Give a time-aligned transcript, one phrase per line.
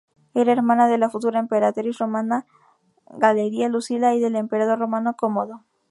[0.33, 2.47] Era hermana de la futura emperatriz romana
[3.11, 5.63] Galeria Lucila y del emperador romano Cómodo.